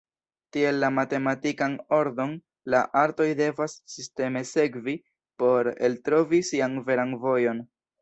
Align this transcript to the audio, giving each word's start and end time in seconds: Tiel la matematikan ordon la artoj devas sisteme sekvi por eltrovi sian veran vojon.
Tiel 0.55 0.77
la 0.83 0.87
matematikan 0.99 1.75
ordon 1.97 2.33
la 2.75 2.81
artoj 3.03 3.29
devas 3.43 3.77
sisteme 3.99 4.45
sekvi 4.55 4.99
por 5.45 5.73
eltrovi 5.91 6.45
sian 6.53 6.85
veran 6.91 7.19
vojon. 7.29 7.67